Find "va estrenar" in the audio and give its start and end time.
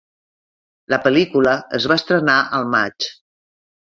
1.91-2.37